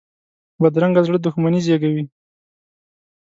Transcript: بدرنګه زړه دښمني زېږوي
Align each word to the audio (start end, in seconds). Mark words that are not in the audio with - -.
بدرنګه 0.61 1.01
زړه 1.07 1.17
دښمني 1.25 1.59
زېږوي 1.65 2.03